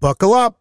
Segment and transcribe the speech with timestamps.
[0.00, 0.56] Buckle up.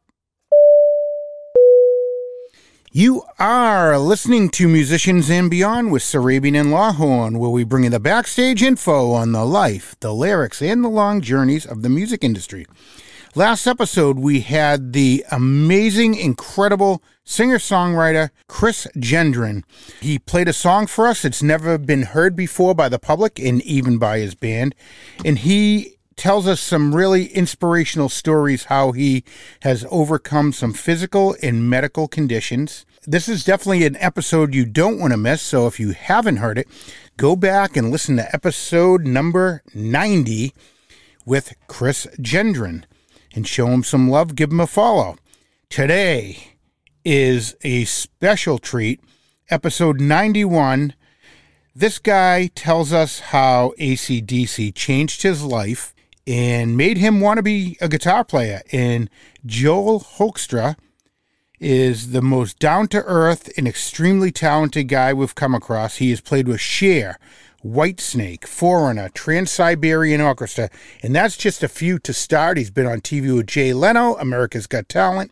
[2.92, 7.90] You are listening to Musicians and Beyond with Sarabian and Lawhorn, where we bring you
[7.90, 12.22] the backstage info on the life, the lyrics, and the long journeys of the music
[12.22, 12.66] industry.
[13.34, 19.64] Last episode, we had the amazing, incredible singer songwriter Chris Gendron.
[20.02, 23.62] He played a song for us that's never been heard before by the public and
[23.62, 24.76] even by his band.
[25.24, 29.24] And he tells us some really inspirational stories how he
[29.62, 32.86] has overcome some physical and medical conditions.
[33.08, 35.42] This is definitely an episode you don't want to miss.
[35.42, 36.68] So if you haven't heard it,
[37.16, 40.54] go back and listen to episode number 90
[41.26, 42.84] with Chris Gendron
[43.34, 44.36] and show him some love.
[44.36, 45.16] Give him a follow.
[45.70, 46.56] Today
[47.06, 49.00] is a special treat,
[49.50, 50.96] episode 91.
[51.74, 55.94] This guy tells us how ACDC changed his life
[56.28, 58.62] and made him want to be a guitar player.
[58.72, 59.10] And
[59.46, 60.76] Joel Hoekstra
[61.60, 65.98] is the most down to earth and extremely talented guy we've come across.
[65.98, 67.20] He has played with Cher,
[67.64, 70.70] Whitesnake, Foreigner, Trans Siberian Orchestra,
[71.04, 72.58] and that's just a few to start.
[72.58, 75.32] He's been on TV with Jay Leno, America's Got Talent,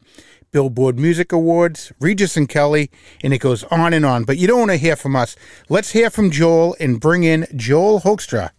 [0.52, 2.90] Billboard Music Awards, Regis and Kelly,
[3.24, 4.24] and it goes on and on.
[4.24, 5.36] But you don't want to hear from us.
[5.70, 8.52] Let's hear from Joel and bring in Joel Hoekstra.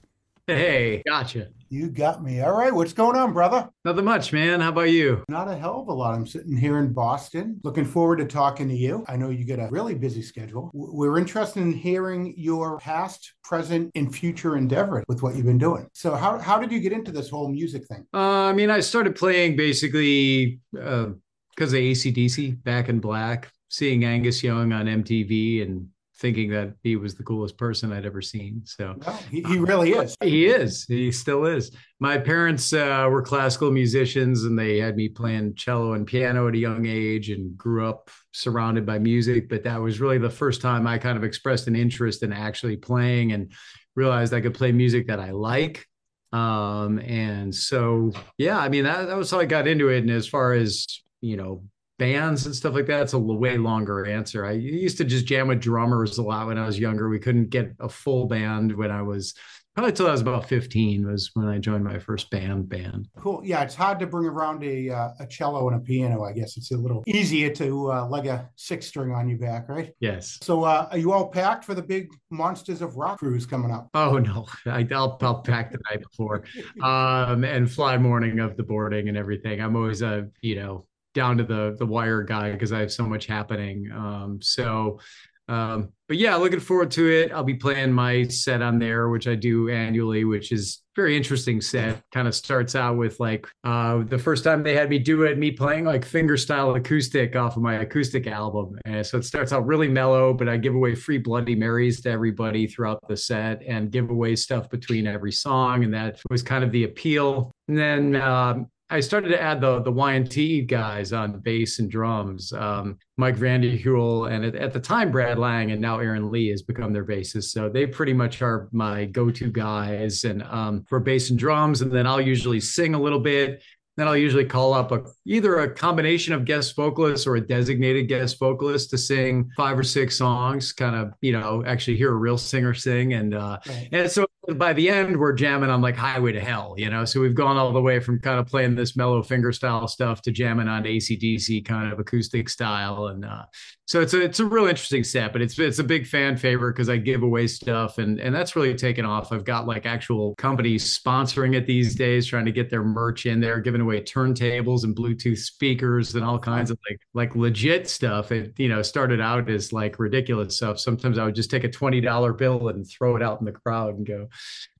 [0.46, 1.48] Hey, gotcha.
[1.70, 2.40] You got me.
[2.40, 2.74] All right.
[2.74, 3.68] What's going on, brother?
[3.84, 4.60] Nothing much, man.
[4.60, 5.22] How about you?
[5.28, 6.14] Not a hell of a lot.
[6.14, 7.60] I'm sitting here in Boston.
[7.62, 9.04] Looking forward to talking to you.
[9.06, 10.70] I know you get a really busy schedule.
[10.72, 15.86] We're interested in hearing your past, present, and future endeavor with what you've been doing.
[15.92, 18.06] So, how, how did you get into this whole music thing?
[18.14, 21.12] Uh, I mean, I started playing basically because
[21.60, 25.88] uh, of ACDC, Back in Black, seeing Angus Young on MTV and
[26.20, 28.62] thinking that he was the coolest person I'd ever seen.
[28.64, 28.96] So
[29.30, 30.16] he, he, really is.
[30.20, 30.84] He is.
[30.84, 31.70] He still is.
[32.00, 36.54] My parents uh, were classical musicians and they had me playing cello and piano at
[36.54, 39.48] a young age and grew up surrounded by music.
[39.48, 42.76] But that was really the first time I kind of expressed an interest in actually
[42.76, 43.52] playing and
[43.94, 45.86] realized I could play music that I like.
[46.32, 49.98] Um, and so, yeah, I mean, that, that was how I got into it.
[49.98, 51.62] And as far as, you know,
[51.98, 54.44] bands and stuff like that, it's a way longer answer.
[54.44, 57.08] I used to just jam with drummers a lot when I was younger.
[57.08, 59.34] We couldn't get a full band when I was
[59.78, 63.06] probably till I was about 15 was when I joined my first band band.
[63.16, 63.42] Cool.
[63.44, 66.24] Yeah, it's hard to bring around a uh, a cello and a piano.
[66.24, 69.68] I guess it's a little easier to uh, leg a six string on your back,
[69.68, 69.92] right?
[70.00, 70.36] Yes.
[70.42, 73.88] So uh, are you all packed for the big Monsters of Rock cruise coming up?
[73.94, 76.42] Oh no, I, will I'll pack the night before,
[76.82, 79.60] um, and fly morning of the boarding and everything.
[79.60, 83.04] I'm always a you know down to the the wire guy because I have so
[83.06, 83.90] much happening.
[83.92, 85.00] Um, so,
[85.48, 87.32] um, but yeah, looking forward to it.
[87.32, 91.60] I'll be playing my set on there, which I do annually, which is very interesting
[91.60, 92.02] set.
[92.12, 95.38] Kind of starts out with like uh, the first time they had me do it,
[95.38, 98.78] me playing like fingerstyle acoustic off of my acoustic album.
[98.84, 102.10] And so it starts out really mellow, but I give away free Bloody Marys to
[102.10, 106.64] everybody throughout the set and give away stuff between every song, and that was kind
[106.64, 107.52] of the appeal.
[107.68, 112.52] And then um, I started to add the the Y&T guys on bass and drums.
[112.52, 116.62] Um, Mike Vanderhule and at, at, the time Brad Lang and now Aaron Leigh has
[116.62, 117.50] become their bassist.
[117.50, 121.82] So they pretty much are my go-to guys and um, for bass and drums.
[121.82, 123.62] And then I'll usually sing a little bit.
[123.98, 128.06] Then I'll usually call up a, either a combination of guest vocalists or a designated
[128.06, 132.16] guest vocalist to sing five or six songs, kind of, you know, actually hear a
[132.16, 133.14] real singer sing.
[133.14, 133.88] And uh, right.
[133.90, 137.04] and so by the end, we're jamming on like Highway to Hell, you know.
[137.04, 140.22] So we've gone all the way from kind of playing this mellow finger style stuff
[140.22, 143.08] to jamming on ACDC kind of acoustic style.
[143.08, 143.44] And uh,
[143.88, 146.74] so it's a it's a real interesting set, but it's it's a big fan favorite
[146.74, 149.32] because I give away stuff and and that's really taken off.
[149.32, 153.40] I've got like actual companies sponsoring it these days, trying to get their merch in
[153.40, 158.32] there, giving away turntables and Bluetooth speakers and all kinds of like like legit stuff.
[158.32, 160.78] It you know started out as like ridiculous stuff.
[160.78, 163.52] Sometimes I would just take a twenty dollar bill and throw it out in the
[163.52, 164.28] crowd and go,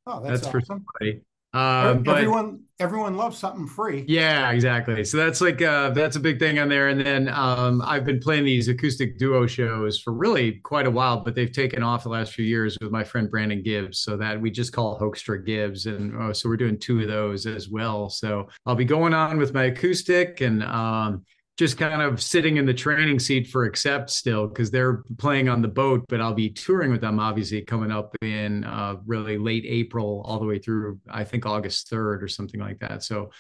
[0.07, 0.61] "Oh, that's, that's awesome.
[0.61, 1.23] for somebody."
[1.55, 4.05] Uh, but, everyone everyone loves something free.
[4.07, 5.05] Yeah, exactly.
[5.05, 6.89] So that's like uh, that's a big thing on there.
[6.89, 11.25] And then um, I've been playing these acoustic duo shows for really quite a while,
[11.25, 14.01] but they've taken off the last few years with my friend Brandon Gibbs.
[14.01, 17.47] So that we just call Hoekstra Gibbs, and oh, so we're doing two of those
[17.47, 18.11] as well.
[18.11, 20.63] So I'll be going on with my acoustic and.
[20.63, 21.25] Um,
[21.59, 25.61] just kind of sitting in the training seat for Accept still because they're playing on
[25.61, 29.65] the boat, but I'll be touring with them obviously coming up in uh, really late
[29.67, 33.03] April all the way through I think August 3rd or something like that.
[33.03, 33.31] So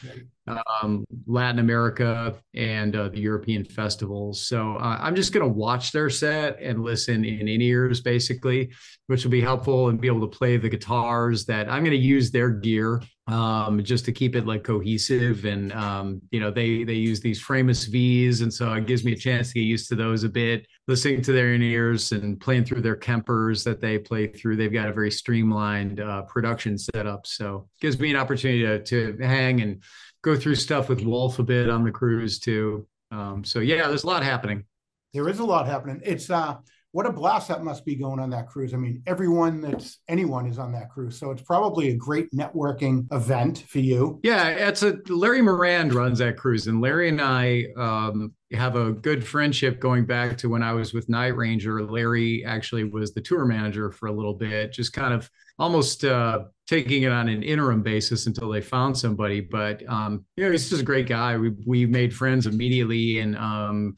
[0.49, 4.47] um, Latin America, and uh, the European festivals.
[4.47, 8.73] So uh, I'm just going to watch their set and listen in in ears, basically,
[9.07, 11.97] which will be helpful and be able to play the guitars that I'm going to
[11.97, 15.45] use their gear um, just to keep it like cohesive.
[15.45, 19.13] And um, you know, they they use these Framus V's, and so it gives me
[19.13, 22.65] a chance to get used to those a bit, listening to their ears and playing
[22.65, 24.57] through their Kempers that they play through.
[24.57, 28.83] They've got a very streamlined uh, production setup, so gives me an opportunity to
[29.15, 29.83] to hang and
[30.23, 32.89] go through stuff with Wolf a bit on the cruise too.
[33.13, 34.65] Um, so yeah, there's a lot happening.
[35.15, 36.01] There is a lot happening.
[36.05, 36.57] It's uh
[36.93, 38.73] what a blast that must be going on that cruise.
[38.73, 41.19] I mean, everyone that's anyone is on that cruise.
[41.19, 44.21] So it's probably a great networking event for you.
[44.23, 48.93] Yeah, it's a Larry Morand runs that cruise, and Larry and I um, have a
[48.93, 51.83] good friendship going back to when I was with Night Ranger.
[51.83, 56.45] Larry actually was the tour manager for a little bit, just kind of almost uh,
[56.67, 59.41] taking it on an interim basis until they found somebody.
[59.41, 61.37] But um, you know, he's just a great guy.
[61.37, 63.97] We we made friends immediately, and um,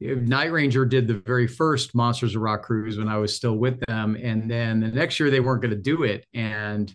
[0.00, 3.80] Night Ranger did the very first Monsters of Rock cruise when I was still with
[3.86, 6.94] them, and then the next year they weren't going to do it, and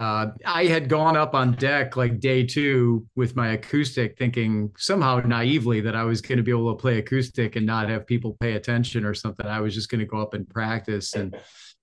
[0.00, 5.20] uh, I had gone up on deck like day two with my acoustic, thinking somehow
[5.20, 8.36] naively that I was going to be able to play acoustic and not have people
[8.40, 9.46] pay attention or something.
[9.46, 11.36] I was just going to go up and practice, and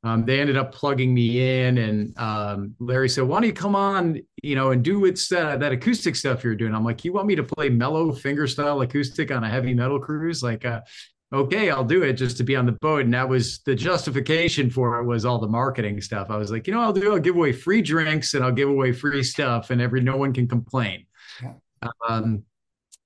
[0.03, 3.75] um, they ended up plugging me in, and um, Larry said, "Why don't you come
[3.75, 7.11] on, you know, and do it's uh, that acoustic stuff you're doing?" I'm like, "You
[7.11, 10.81] want me to play mellow fingerstyle acoustic on a heavy metal cruise?" Like, uh,
[11.33, 13.01] okay, I'll do it just to be on the boat.
[13.01, 16.29] And that was the justification for it was all the marketing stuff.
[16.29, 18.69] I was like, you know, I'll do, I'll give away free drinks and I'll give
[18.69, 21.05] away free stuff, and every no one can complain.
[21.43, 21.53] Yeah.
[22.07, 22.43] Um,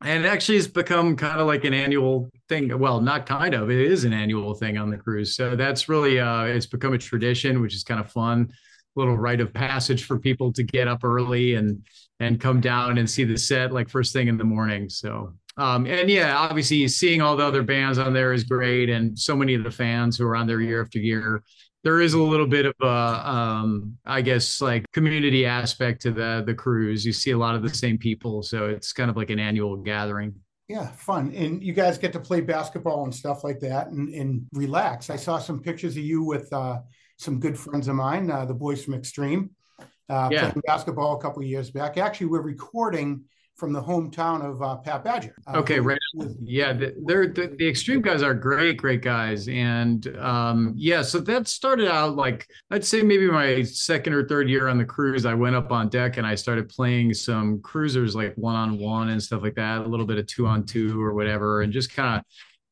[0.04, 3.72] and it actually has become kind of like an annual thing well not kind of
[3.72, 5.36] it is an annual thing on the cruise.
[5.36, 8.52] So that's really uh it's become a tradition which is kind of fun.
[8.96, 11.84] Little rite of passage for people to get up early and
[12.20, 14.90] and come down and see the set like first thing in the morning.
[14.90, 19.18] So um and yeah obviously seeing all the other bands on there is great and
[19.18, 21.44] so many of the fans who are on there year after year
[21.84, 26.44] there is a little bit of a um, I guess like community aspect to the
[26.46, 27.06] the cruise.
[27.06, 29.78] You see a lot of the same people, so it's kind of like an annual
[29.78, 30.36] gathering.
[30.70, 31.34] Yeah, fun.
[31.36, 35.10] And you guys get to play basketball and stuff like that and, and relax.
[35.10, 36.80] I saw some pictures of you with uh,
[37.18, 39.50] some good friends of mine, uh, the boys from Extreme,
[40.10, 40.40] uh, yeah.
[40.40, 41.98] playing basketball a couple years back.
[41.98, 45.36] Actually, we're recording from the hometown of uh, Pat Badger.
[45.48, 46.00] Uh, okay, right.
[46.16, 51.02] With, yeah, they're the, the, extreme guys are great, great guys, and um, yeah.
[51.02, 54.86] So that started out like I'd say maybe my second or third year on the
[54.86, 55.26] cruise.
[55.26, 59.10] I went up on deck and I started playing some cruisers like one on one
[59.10, 61.94] and stuff like that, a little bit of two on two or whatever, and just
[61.94, 62.26] kind of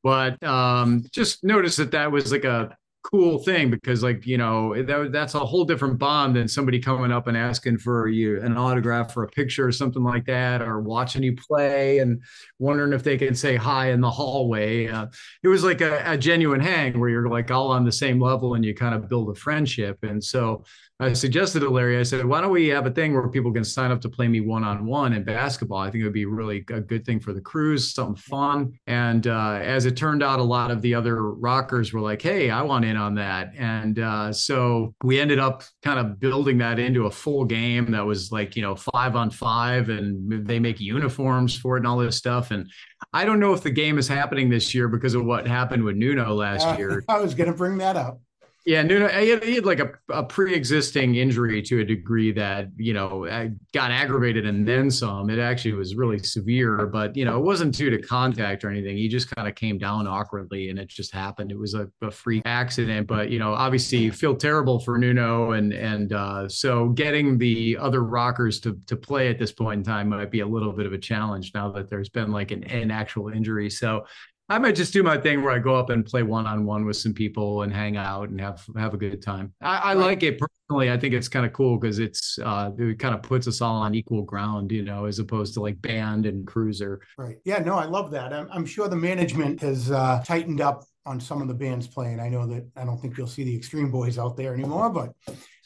[0.04, 4.80] but um, just noticed that that was like a cool thing because like you know
[4.84, 8.56] that that's a whole different bond than somebody coming up and asking for you an
[8.56, 12.22] autograph for a picture or something like that or watching you play and
[12.60, 15.08] wondering if they can say hi in the hallway uh,
[15.42, 18.54] it was like a, a genuine hang where you're like all on the same level
[18.54, 20.64] and you kind of build a friendship and so
[21.02, 23.64] I suggested to Larry, I said, why don't we have a thing where people can
[23.64, 25.80] sign up to play me one on one in basketball?
[25.80, 28.74] I think it would be really a good thing for the cruise, something fun.
[28.86, 32.52] And uh, as it turned out, a lot of the other rockers were like, hey,
[32.52, 33.52] I want in on that.
[33.58, 38.06] And uh, so we ended up kind of building that into a full game that
[38.06, 41.98] was like, you know, five on five, and they make uniforms for it and all
[41.98, 42.52] this stuff.
[42.52, 42.70] And
[43.14, 45.96] I don't know if the game is happening this year because of what happened with
[45.96, 47.04] Nuno last uh, year.
[47.10, 48.22] I was going to bring that up.
[48.64, 52.68] Yeah, Nuno, he had, he had like a, a pre-existing injury to a degree that
[52.78, 53.26] you know
[53.74, 55.32] got aggravated and then some.
[55.32, 58.98] It actually was really severe, but you know it wasn't due to contact or anything.
[58.98, 61.52] He just kind of came down awkwardly, and it just happened.
[61.52, 65.74] It was a, a freak accident, but you know obviously feel terrible for Nuno, and
[65.74, 70.10] and uh, so getting the other rockers to to play at this point in time
[70.10, 72.92] might be a little bit of a challenge now that there's been like an, an
[72.92, 73.72] actual injury.
[73.72, 74.06] So
[74.52, 76.84] I might just do my thing where I go up and play one on one
[76.84, 79.54] with some people and hang out and have have a good time.
[79.62, 80.92] I, I like it personally.
[80.92, 83.78] I think it's kind of cool because it's uh, it kind of puts us all
[83.78, 87.00] on equal ground, you know, as opposed to like band and cruiser.
[87.18, 87.38] Right.
[87.46, 87.60] Yeah.
[87.60, 88.34] No, I love that.
[88.34, 92.20] I'm, I'm sure the management has uh, tightened up on some of the bands playing.
[92.20, 95.14] I know that I don't think you'll see the Extreme Boys out there anymore, but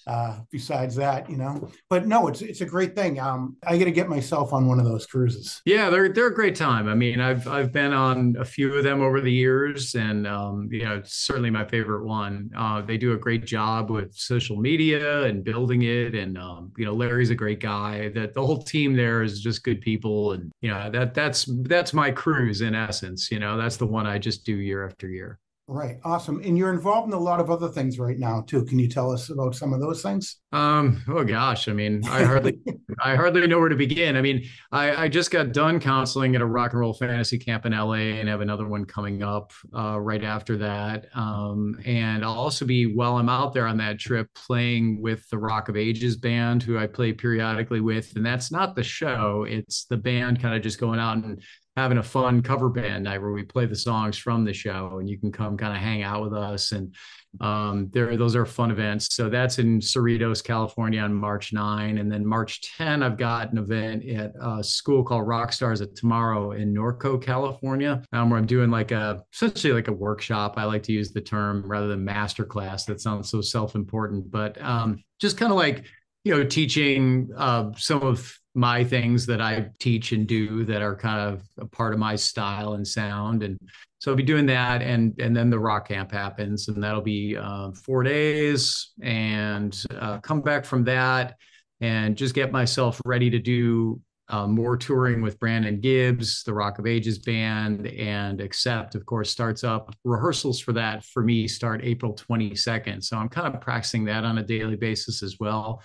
[0.08, 1.70] uh, besides that, you know.
[1.90, 3.20] But no, it's it's a great thing.
[3.20, 5.62] Um, I got to get myself on one of those cruises.
[5.66, 6.88] Yeah, they're they're a great time.
[6.88, 10.70] I mean, I've I've been on a few of them over the years, and um,
[10.72, 12.52] you know, it's certainly my favorite one.
[12.56, 16.86] Uh, they do a great job with social media and building it, and um, you
[16.86, 18.10] know, Larry's a great guy.
[18.10, 21.94] That the whole team there is just good people, and you know, that that's that's
[21.94, 23.32] my cruise in essence.
[23.32, 25.40] You know, that's the one I just do year after year.
[25.68, 25.98] Right.
[26.04, 26.42] Awesome.
[26.44, 28.66] And you're involved in a lot of other things right now too.
[28.66, 30.38] Can you tell us about some of those things?
[30.52, 32.60] Um, oh gosh, I mean, I hardly
[33.04, 34.16] I hardly know where to begin.
[34.16, 37.66] I mean, I, I just got done counseling at a rock and roll fantasy camp
[37.66, 41.08] in LA and have another one coming up uh, right after that.
[41.16, 45.40] Um, and I'll also be while I'm out there on that trip playing with the
[45.40, 48.16] Rock of Ages band, who I play periodically with.
[48.16, 51.42] And that's not the show, it's the band kind of just going out and
[51.76, 55.10] having a fun cover band night where we play the songs from the show and
[55.10, 56.96] you can come kind of hang out with us and
[57.42, 59.14] um, there those are fun events.
[59.14, 63.58] So that's in cerritos california on march 9 and then march 10 i've got an
[63.58, 68.46] event at a school called rock stars of tomorrow in norco california um, where i'm
[68.46, 70.54] doing like a essentially like a workshop.
[70.58, 72.86] I like to use the term rather than master class.
[72.86, 74.32] That sounds so self-important.
[74.32, 75.86] But um, just kind of like
[76.26, 80.96] you know teaching uh, some of my things that I teach and do that are
[80.96, 83.44] kind of a part of my style and sound.
[83.44, 83.60] And
[84.00, 84.82] so I'll be doing that.
[84.82, 90.20] And, and then the rock camp happens and that'll be uh, four days and uh,
[90.20, 91.36] come back from that
[91.82, 96.80] and just get myself ready to do uh, more touring with Brandon Gibbs, the Rock
[96.80, 99.94] of Ages band, and Accept, of course, starts up.
[100.04, 103.04] Rehearsals for that for me start April 22nd.
[103.04, 105.84] So I'm kind of practicing that on a daily basis as well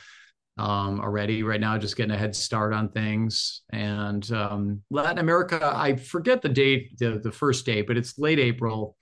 [0.58, 3.62] um, already right now, just getting a head start on things.
[3.70, 8.38] And um, Latin America, I forget the date, the, the first date, but it's late
[8.38, 8.96] April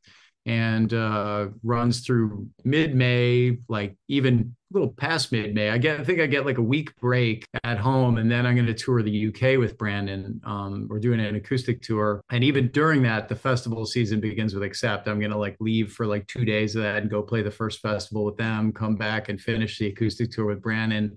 [0.49, 5.69] and uh, runs through mid May, like even a little past mid May.
[5.69, 8.55] I get, I think I get like a week break at home, and then I'm
[8.55, 10.41] going to tour the UK with Brandon.
[10.45, 14.63] Um, we're doing an acoustic tour, and even during that, the festival season begins with
[14.63, 15.07] Accept.
[15.07, 17.51] I'm going to like leave for like two days of that and go play the
[17.51, 21.15] first festival with them, come back and finish the acoustic tour with Brandon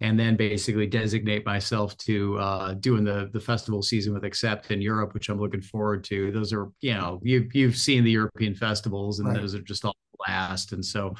[0.00, 4.80] and then basically designate myself to uh, doing the the festival season with Accept in
[4.80, 6.32] Europe, which I'm looking forward to.
[6.32, 9.36] Those are, you know, you you've seen the European festivals, and right.
[9.36, 10.72] those are just all blast.
[10.72, 11.14] And so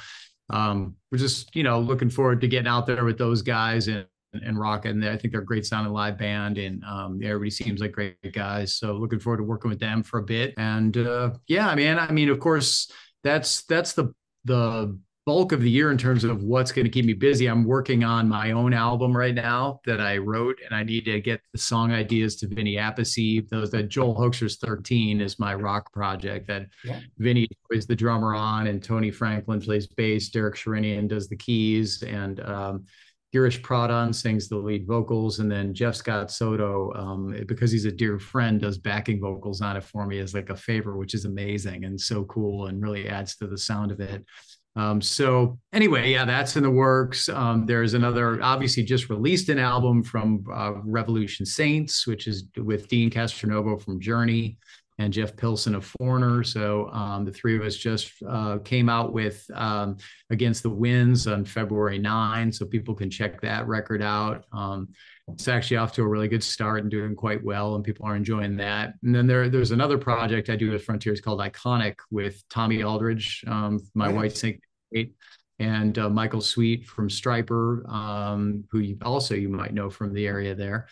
[0.49, 4.05] um, we're just, you know, looking forward to getting out there with those guys and
[4.33, 5.03] and rocking.
[5.03, 8.75] I think they're a great sounding live band, and um, everybody seems like great guys.
[8.75, 10.53] So looking forward to working with them for a bit.
[10.57, 12.89] And uh, yeah, man, I mean, of course,
[13.23, 14.13] that's that's the
[14.45, 14.97] the
[15.31, 17.45] bulk of the year in terms of what's going to keep me busy.
[17.45, 21.21] I'm working on my own album right now that I wrote, and I need to
[21.21, 23.47] get the song ideas to Vinny Appice.
[23.47, 26.99] Those that Joel Hoekstra's 13 is my rock project that yeah.
[27.17, 30.27] Vinny is the drummer on, and Tony Franklin plays bass.
[30.27, 32.85] Derek Sherinian does the keys, and um,
[33.33, 37.91] Girish Pradhan sings the lead vocals, and then Jeff Scott Soto, um, because he's a
[37.91, 41.23] dear friend, does backing vocals on it for me as like a favor, which is
[41.23, 44.25] amazing and so cool and really adds to the sound of it.
[44.75, 47.27] Um, so anyway, yeah, that's in the works.
[47.27, 52.87] Um, there's another, obviously, just released an album from uh, Revolution Saints, which is with
[52.87, 54.57] Deen Castronovo from Journey
[55.01, 56.43] and Jeff Pilson of Foreigner.
[56.43, 59.97] So um, the three of us just uh, came out with um,
[60.29, 64.45] Against the Winds on February 9, so people can check that record out.
[64.53, 64.89] Um,
[65.27, 68.15] it's actually off to a really good start and doing quite well, and people are
[68.15, 68.93] enjoying that.
[69.03, 73.43] And then there, there's another project I do with Frontiers called Iconic with Tommy Aldridge,
[73.47, 74.43] um, my nice.
[74.43, 75.13] Whitesnake,
[75.59, 80.27] and uh, Michael Sweet from Stryper, um, who you also you might know from the
[80.27, 80.87] area there.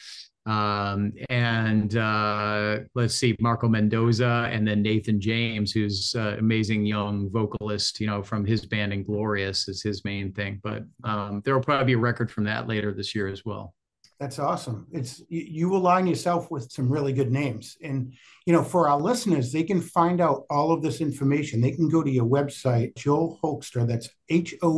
[0.49, 7.29] Um, and uh, let's see, Marco Mendoza, and then Nathan James, who's uh, amazing young
[7.29, 10.59] vocalist, you know, from his band Inglorious is his main thing.
[10.63, 13.75] But um, there will probably be a record from that later this year as well.
[14.19, 14.87] That's awesome.
[14.91, 17.77] It's you align yourself with some really good names.
[17.81, 18.13] And
[18.45, 21.61] you know, for our listeners, they can find out all of this information.
[21.61, 24.71] They can go to your website, Joel Hoekstra, that's H-O-E-K-S-T-R-A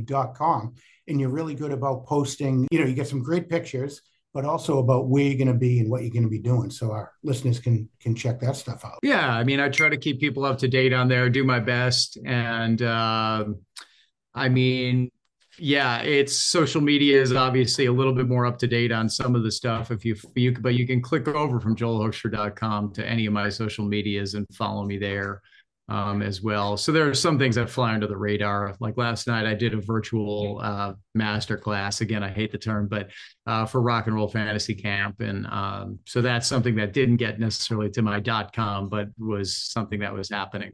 [0.00, 0.74] dot com.
[1.08, 4.02] And you're really good about posting, you know, you get some great pictures,
[4.34, 6.70] but also about where you're going to be and what you're going to be doing.
[6.70, 8.98] So our listeners can can check that stuff out.
[9.02, 9.30] Yeah.
[9.30, 12.18] I mean, I try to keep people up to date on there, do my best.
[12.24, 13.46] And uh,
[14.34, 15.10] I mean,
[15.58, 19.34] yeah, it's social media is obviously a little bit more up to date on some
[19.34, 19.90] of the stuff.
[19.90, 23.86] If you, you but you can click over from joelhoekstra.com to any of my social
[23.86, 25.40] medias and follow me there
[25.88, 26.76] um, as well.
[26.76, 28.74] So there are some things that fly under the radar.
[28.80, 32.00] Like last night, I did a virtual uh, master class.
[32.00, 33.10] Again, I hate the term, but
[33.46, 37.38] uh, for rock and roll fantasy camp, and um, so that's something that didn't get
[37.38, 40.72] necessarily to my dot com, but was something that was happening.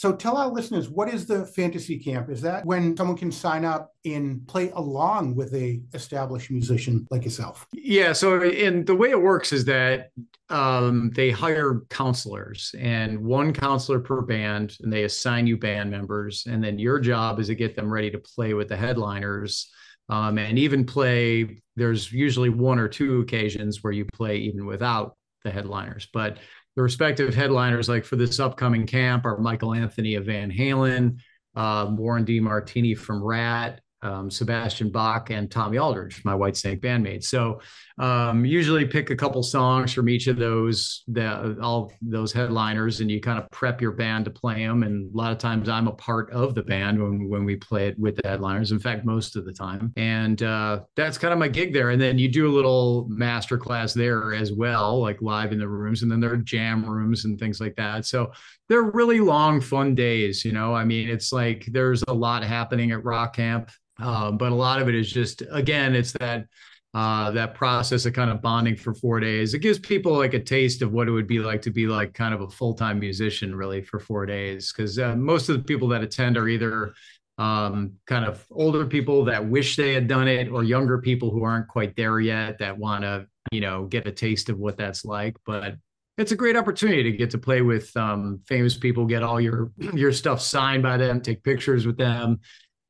[0.00, 2.30] So tell our listeners, what is the fantasy camp?
[2.30, 7.22] Is that when someone can sign up and play along with a established musician like
[7.22, 7.66] yourself?
[7.74, 8.14] Yeah.
[8.14, 10.08] So and the way it works is that
[10.48, 16.46] um, they hire counselors and one counselor per band, and they assign you band members,
[16.48, 19.70] and then your job is to get them ready to play with the headliners.
[20.08, 25.14] Um, and even play, there's usually one or two occasions where you play even without
[25.44, 26.08] the headliners.
[26.12, 26.38] But
[26.76, 31.18] the respective headliners, like for this upcoming camp, are Michael Anthony of Van Halen,
[31.56, 37.24] uh, Warren DeMartini from Ratt, um, Sebastian Bach and Tommy Aldridge, my Whitesnake bandmate.
[37.24, 37.60] So
[38.00, 43.10] um, usually pick a couple songs from each of those, the, all those headliners, and
[43.10, 44.84] you kind of prep your band to play them.
[44.84, 47.88] And a lot of times I'm a part of the band when, when we play
[47.88, 48.72] it with the headliners.
[48.72, 49.92] In fact, most of the time.
[49.98, 51.90] And uh, that's kind of my gig there.
[51.90, 55.68] And then you do a little master class there as well, like live in the
[55.68, 56.00] rooms.
[56.02, 58.06] And then there are jam rooms and things like that.
[58.06, 58.32] So
[58.70, 60.42] they're really long, fun days.
[60.42, 64.52] You know, I mean, it's like there's a lot happening at Rock Camp um, but
[64.52, 66.46] a lot of it is just again, it's that
[66.92, 69.54] uh, that process of kind of bonding for four days.
[69.54, 72.14] It gives people like a taste of what it would be like to be like
[72.14, 74.72] kind of a full time musician, really, for four days.
[74.72, 76.94] Because uh, most of the people that attend are either
[77.38, 81.44] um, kind of older people that wish they had done it, or younger people who
[81.44, 85.04] aren't quite there yet that want to, you know, get a taste of what that's
[85.04, 85.36] like.
[85.46, 85.76] But
[86.18, 89.70] it's a great opportunity to get to play with um, famous people, get all your
[89.94, 92.40] your stuff signed by them, take pictures with them,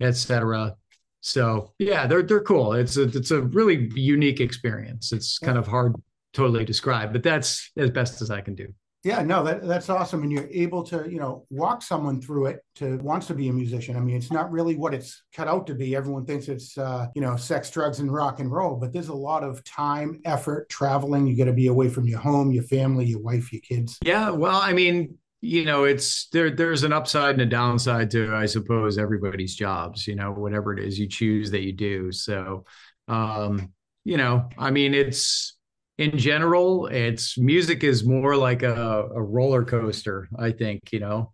[0.01, 0.75] etc.
[1.21, 2.73] So yeah, they're they're cool.
[2.73, 5.13] It's a it's a really unique experience.
[5.13, 5.95] It's kind of hard
[6.33, 8.73] totally describe, but that's as best as I can do.
[9.03, 10.23] Yeah, no, that, that's awesome.
[10.23, 13.53] And you're able to, you know, walk someone through it to wants to be a
[13.53, 13.97] musician.
[13.97, 15.97] I mean, it's not really what it's cut out to be.
[15.97, 19.15] Everyone thinks it's, uh, you know, sex, drugs, and rock and roll, but there's a
[19.15, 21.27] lot of time, effort, traveling.
[21.27, 23.99] You got to be away from your home, your family, your wife, your kids.
[24.05, 28.35] Yeah, well, I mean, you know it's there there's an upside and a downside to
[28.35, 32.13] i suppose everybody's jobs you know whatever it is you choose that you do.
[32.13, 32.65] So
[33.09, 33.73] um
[34.05, 35.57] you know i mean it's
[35.99, 41.33] in general it's music is more like a, a roller coaster i think you know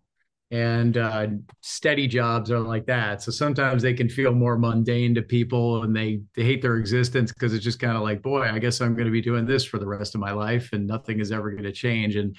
[0.49, 1.27] and uh,
[1.61, 3.21] steady jobs are like that.
[3.21, 7.33] So sometimes they can feel more mundane to people and they, they hate their existence
[7.33, 9.65] because it's just kind of like boy i guess i'm going to be doing this
[9.65, 12.15] for the rest of my life and nothing is ever going to change.
[12.15, 12.37] And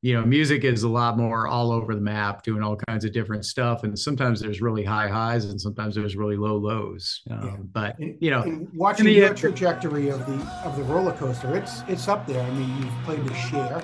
[0.00, 3.12] you know, music is a lot more all over the map, doing all kinds of
[3.12, 3.82] different stuff.
[3.82, 7.20] And sometimes there's really high highs, and sometimes there's really low lows.
[7.28, 7.56] Um, yeah.
[7.72, 11.82] But you know, and watching the, your trajectory of the of the roller coaster, it's
[11.88, 12.40] it's up there.
[12.40, 13.82] I mean, you've played the Cher.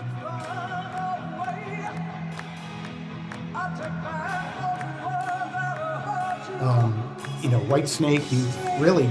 [6.60, 9.10] Um, you know, Whitesnake, you really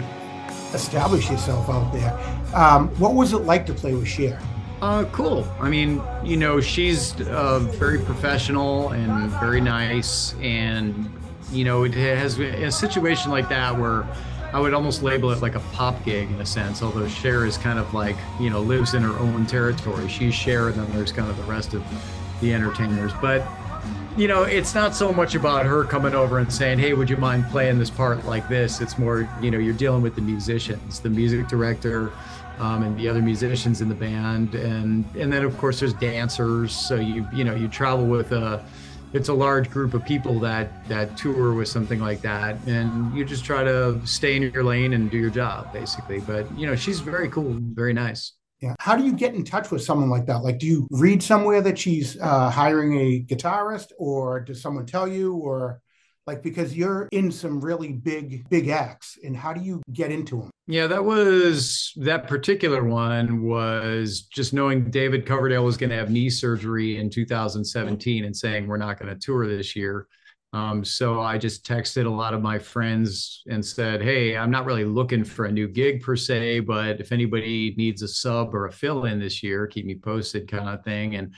[0.73, 2.17] established yourself out there.
[2.55, 4.39] Um, what was it like to play with Cher?
[4.83, 5.47] Uh, cool.
[5.61, 11.09] I mean, you know, she's uh, very professional and very nice, and
[11.53, 14.05] you know, it has a situation like that where
[14.51, 16.83] I would almost label it like a pop gig in a sense.
[16.83, 20.09] Although Cher is kind of like you know lives in her own territory.
[20.09, 21.81] She's Cher, and then there's kind of the rest of
[22.41, 23.13] the entertainers.
[23.21, 23.47] But
[24.17, 27.15] you know, it's not so much about her coming over and saying, "Hey, would you
[27.15, 30.99] mind playing this part like this?" It's more, you know, you're dealing with the musicians,
[30.99, 32.11] the music director
[32.59, 36.73] um, and the other musicians in the band, and and then of course there's dancers.
[36.73, 38.63] So you you know you travel with a
[39.13, 43.25] it's a large group of people that that tour with something like that, and you
[43.25, 46.19] just try to stay in your lane and do your job basically.
[46.19, 48.33] But you know she's very cool, very nice.
[48.63, 48.75] Yeah.
[48.79, 50.37] How do you get in touch with someone like that?
[50.37, 55.05] Like, do you read somewhere that she's uh, hiring a guitarist, or does someone tell
[55.05, 55.81] you, or
[56.25, 60.39] like because you're in some really big big acts and how do you get into
[60.39, 65.95] them yeah that was that particular one was just knowing david coverdale was going to
[65.95, 70.07] have knee surgery in 2017 and saying we're not going to tour this year.
[70.53, 74.65] Um, so i just texted a lot of my friends and said hey i'm not
[74.65, 78.67] really looking for a new gig per se but if anybody needs a sub or
[78.67, 81.15] a fill in this year keep me posted kind of thing.
[81.15, 81.33] And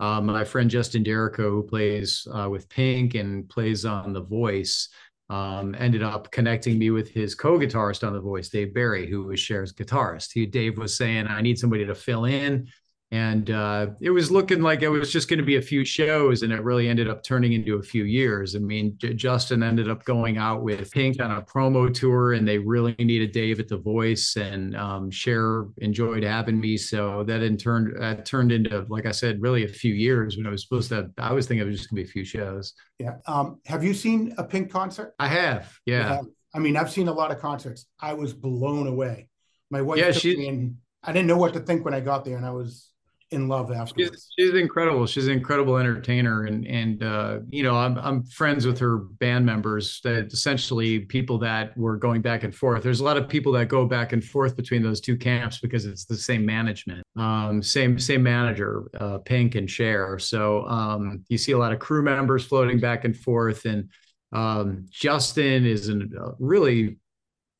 [0.00, 4.88] um, my friend Justin Derrico, who plays uh, with Pink and plays on The Voice,
[5.28, 9.38] um, ended up connecting me with his co-guitarist on The Voice, Dave Barry, who was
[9.38, 10.30] Cher's guitarist.
[10.32, 12.68] He, Dave was saying, "I need somebody to fill in."
[13.12, 16.42] And uh, it was looking like it was just going to be a few shows
[16.42, 18.54] and it really ended up turning into a few years.
[18.54, 22.46] I mean J- justin ended up going out with pink on a promo tour and
[22.46, 26.76] they really needed dave at the voice and um, Cher enjoyed having me.
[26.76, 30.46] So that in turn uh, turned into like i said really a few years when
[30.46, 32.24] i was supposed to i was thinking it was just going to be a few
[32.24, 32.74] shows.
[33.00, 35.14] Yeah um, have you seen a pink concert?
[35.18, 36.20] I have yeah.
[36.54, 37.86] I mean i've seen a lot of concerts.
[38.00, 39.28] I was blown away.
[39.68, 42.36] My wife yeah, she, and i didn't know what to think when i got there
[42.36, 42.89] and i was
[43.30, 44.28] in love afterwards.
[44.36, 45.06] She's, she's, incredible.
[45.06, 49.46] She's an incredible entertainer, and and uh, you know I'm I'm friends with her band
[49.46, 50.00] members.
[50.02, 52.82] That essentially people that were going back and forth.
[52.82, 55.86] There's a lot of people that go back and forth between those two camps because
[55.86, 60.18] it's the same management, um, same same manager, uh, Pink and Cher.
[60.18, 63.88] So um, you see a lot of crew members floating back and forth, and
[64.32, 65.98] um, Justin is a
[66.38, 66.96] really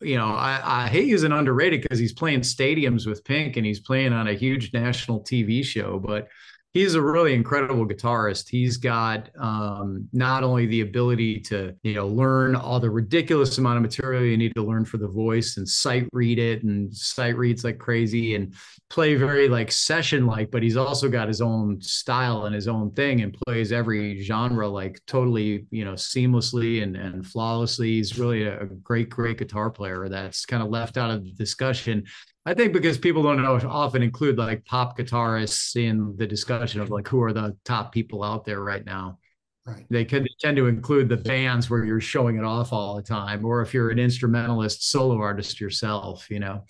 [0.01, 3.81] you know, I, I hate using underrated because he's playing stadiums with Pink and he's
[3.81, 5.99] playing on a huge national TV show.
[5.99, 6.29] But
[6.73, 8.49] he's a really incredible guitarist.
[8.49, 13.77] He's got um, not only the ability to, you know, learn all the ridiculous amount
[13.79, 17.37] of material you need to learn for the voice and sight read it and sight
[17.37, 18.55] reads like crazy and
[18.89, 22.93] play very like session like, but he's also got his own style and his own
[22.93, 27.89] thing and plays every genre like totally, you know, seamlessly and, and flawlessly.
[27.89, 31.33] He's really a, a great, great guitar player that's kind of left out of the
[31.33, 32.05] discussion
[32.51, 36.91] I think because people don't know often include like pop guitarists in the discussion of
[36.91, 39.21] like who are the top people out there right now.
[39.65, 39.87] Right.
[39.89, 43.45] They can tend to include the bands where you're showing it off all the time,
[43.45, 46.65] or if you're an instrumentalist, solo artist yourself, you know.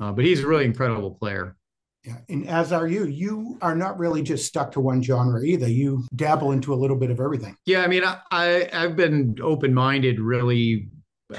[0.00, 1.56] Uh, but he's a really incredible player.
[2.04, 3.06] Yeah, and as are you.
[3.06, 5.66] You are not really just stuck to one genre either.
[5.66, 7.56] You dabble into a little bit of everything.
[7.66, 10.90] Yeah, I mean, I, I I've been open minded really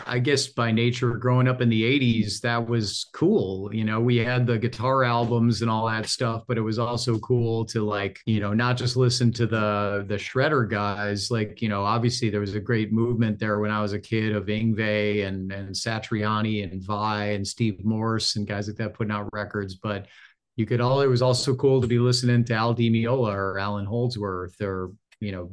[0.08, 3.74] I guess by nature, growing up in the 80s, that was cool.
[3.74, 7.20] You know, we had the guitar albums and all that stuff, but it was also
[7.20, 11.30] cool to like, you know, not just listen to the the shredder guys.
[11.30, 14.36] Like, you know, obviously there was a great movement there when I was a kid
[14.36, 19.14] of Yngwie and and Satriani and Vai and Steve Morse and guys like that putting
[19.14, 19.76] out records.
[19.76, 20.08] But
[20.56, 23.60] you could all it was also cool to be listening to Al Di Meola or
[23.60, 25.52] Allan Holdsworth or you know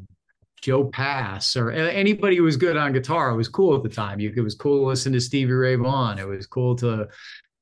[0.62, 3.30] Joe Pass or anybody who was good on guitar.
[3.30, 4.20] It was cool at the time.
[4.20, 6.18] You, it was cool to listen to Stevie Ray Vaughan.
[6.18, 7.08] It was cool to,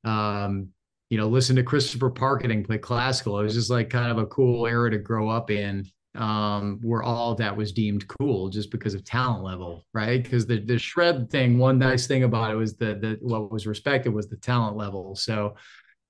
[0.04, 0.68] um,
[1.08, 3.40] you know, listen to Christopher Parkening play classical.
[3.40, 7.02] It was just like kind of a cool era to grow up in, um, where
[7.02, 10.22] all that was deemed cool just because of talent level, right?
[10.22, 13.66] Because the the shred thing, one nice thing about it was that the what was
[13.66, 15.16] respected was the talent level.
[15.16, 15.54] So,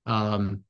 [0.07, 0.65] um,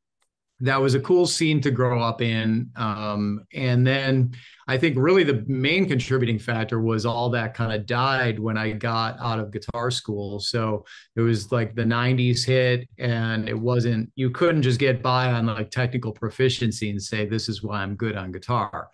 [0.60, 2.70] that was a cool scene to grow up in.
[2.76, 4.32] Um, and then
[4.68, 8.72] I think really the main contributing factor was all that kind of died when I
[8.72, 10.38] got out of guitar school.
[10.38, 10.84] So
[11.16, 15.46] it was like the 90s hit, and it wasn't, you couldn't just get by on
[15.46, 18.88] like technical proficiency and say, this is why I'm good on guitar.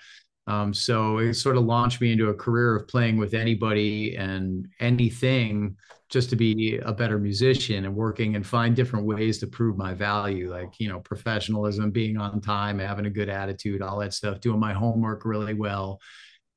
[0.47, 4.69] Um, so it sort of launched me into a career of playing with anybody and
[4.79, 5.77] anything
[6.09, 9.93] just to be a better musician and working and find different ways to prove my
[9.93, 14.41] value, like, you know, professionalism, being on time, having a good attitude, all that stuff,
[14.41, 16.01] doing my homework really well.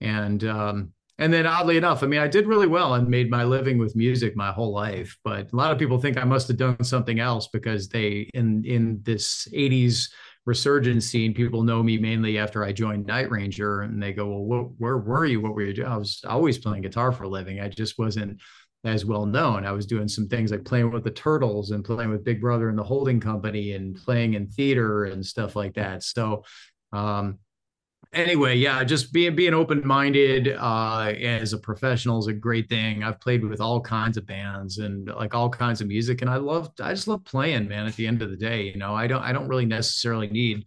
[0.01, 3.43] And, um, and then oddly enough, I mean, I did really well and made my
[3.43, 5.17] living with music my whole life.
[5.23, 8.63] But a lot of people think I must have done something else because they in
[8.63, 10.07] in this 80s
[10.45, 14.73] resurgence scene, people know me mainly after I joined Night Ranger, and they go, "Well,
[14.77, 15.41] where were you?
[15.41, 17.59] What were you doing?" I was always playing guitar for a living.
[17.59, 18.39] I just wasn't
[18.83, 19.65] as well known.
[19.65, 22.69] I was doing some things like playing with the Turtles and playing with Big Brother
[22.69, 26.03] and the Holding Company and playing in theater and stuff like that.
[26.03, 26.43] So,
[26.93, 27.39] um,
[28.13, 33.03] anyway, yeah, just being being open minded uh, as a professional is a great thing.
[33.03, 36.37] I've played with all kinds of bands and like all kinds of music, and I
[36.37, 37.85] love I just love playing, man.
[37.85, 40.65] At the end of the day, you know, I don't I don't really necessarily need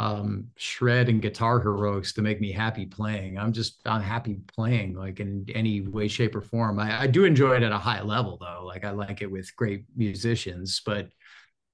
[0.00, 3.36] um, shred and guitar heroics to make me happy playing.
[3.36, 6.78] I'm just I'm happy playing like in any way, shape, or form.
[6.78, 8.64] I, I do enjoy it at a high level though.
[8.64, 11.10] Like I like it with great musicians, but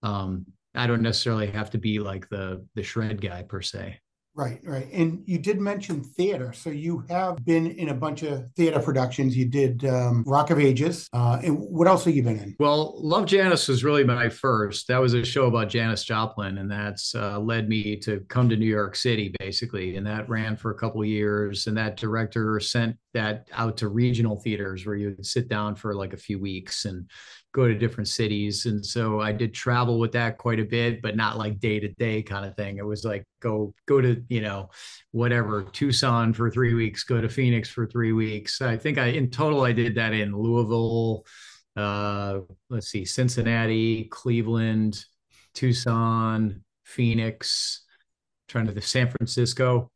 [0.02, 4.00] um, I don't necessarily have to be like the the shred guy per se.
[4.36, 4.86] Right, right.
[4.92, 6.52] And you did mention theater.
[6.52, 9.34] So you have been in a bunch of theater productions.
[9.34, 11.08] You did um, Rock of Ages.
[11.14, 12.54] Uh, and what else have you been in?
[12.58, 14.88] Well, Love Janis was really my first.
[14.88, 18.56] That was a show about Janis Joplin, and that's uh, led me to come to
[18.56, 19.96] New York City, basically.
[19.96, 21.66] And that ran for a couple of years.
[21.66, 25.94] And that director sent that out to regional theaters where you would sit down for
[25.94, 27.08] like a few weeks and
[27.56, 28.66] go to different cities.
[28.66, 31.88] And so I did travel with that quite a bit, but not like day to
[31.88, 32.76] day kind of thing.
[32.76, 34.68] It was like go go to, you know,
[35.12, 38.60] whatever, Tucson for 3 weeks, go to Phoenix for 3 weeks.
[38.60, 41.24] I think I in total I did that in Louisville,
[41.76, 45.02] uh let's see, Cincinnati, Cleveland,
[45.54, 47.86] Tucson, Phoenix,
[48.48, 49.90] trying to the San Francisco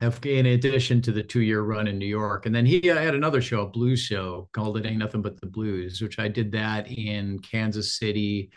[0.00, 2.46] in addition to the two year run in New York.
[2.46, 5.46] And then he had another show, a blues show called It Ain't Nothing But the
[5.46, 8.50] Blues, which I did that in Kansas City,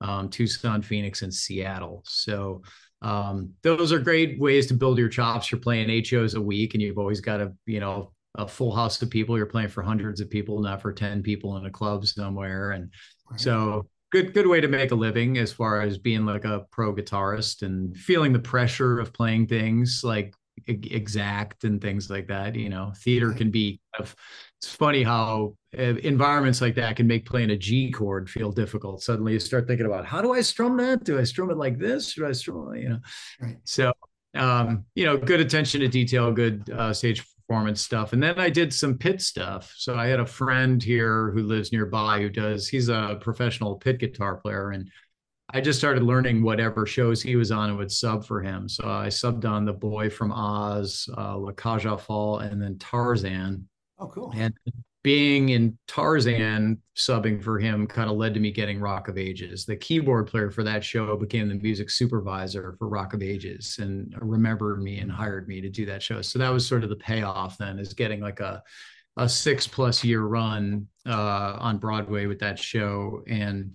[0.00, 2.02] um, Tucson, Phoenix, and Seattle.
[2.06, 2.62] So
[3.02, 5.50] um, those are great ways to build your chops.
[5.50, 8.74] You're playing eight shows a week and you've always got a, you know, a full
[8.74, 9.36] house of people.
[9.36, 12.70] You're playing for hundreds of people, not for 10 people in a club somewhere.
[12.70, 12.90] And
[13.30, 13.40] right.
[13.40, 16.94] so good good way to make a living as far as being like a pro
[16.94, 20.34] guitarist and feeling the pressure of playing things like
[20.66, 22.54] exact and things like that.
[22.54, 23.80] You know, theater can be.
[23.98, 29.02] It's funny how uh, environments like that can make playing a G chord feel difficult.
[29.02, 31.04] Suddenly, you start thinking about how do I strum that?
[31.04, 32.12] Do I strum it like this?
[32.12, 32.74] should I strum?
[32.74, 32.98] You know,
[33.40, 33.56] right.
[33.64, 33.92] so
[34.36, 38.12] um, you know, good attention to detail, good uh, stage performance stuff.
[38.12, 39.72] And then I did some pit stuff.
[39.76, 42.68] So I had a friend here who lives nearby who does.
[42.68, 44.90] He's a professional pit guitar player and
[45.56, 48.68] I just started learning whatever shows he was on and would sub for him.
[48.68, 52.76] So I subbed on The Boy from Oz, uh, La Cage aux Folles, and then
[52.78, 53.66] Tarzan.
[53.98, 54.34] Oh, cool.
[54.36, 54.52] And
[55.02, 59.64] being in Tarzan, subbing for him kind of led to me getting Rock of Ages.
[59.64, 64.14] The keyboard player for that show became the music supervisor for Rock of Ages and
[64.20, 66.20] remembered me and hired me to do that show.
[66.20, 68.62] So that was sort of the payoff then is getting like a
[69.16, 73.22] a six plus year run uh, on Broadway with that show.
[73.26, 73.74] And,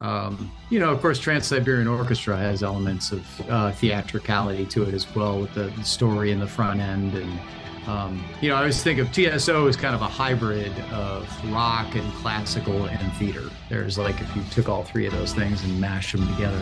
[0.00, 4.92] um, you know, of course, Trans Siberian Orchestra has elements of uh, theatricality to it
[4.92, 7.40] as well with the story in the front end and
[7.86, 11.94] um, you know, I always think of TSO as kind of a hybrid of rock
[11.94, 13.44] and classical and theater.
[13.68, 16.60] There's like if you took all three of those things and mashed them together.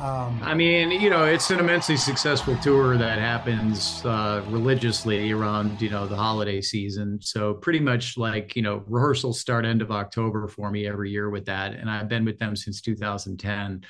[0.00, 5.82] Um, I mean, you know, it's an immensely successful tour that happens uh, religiously around,
[5.82, 7.18] you know, the holiday season.
[7.20, 11.28] So pretty much like, you know, rehearsals start end of October for me every year
[11.28, 11.74] with that.
[11.74, 13.82] And I've been with them since 2010.